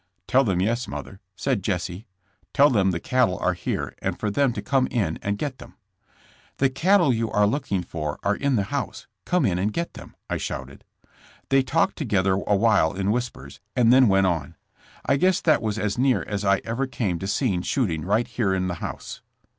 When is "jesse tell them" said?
1.61-2.89